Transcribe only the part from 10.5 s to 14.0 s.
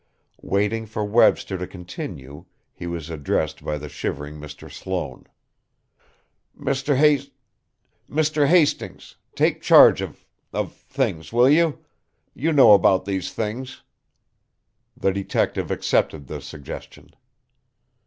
of things. Will you? You know about these things."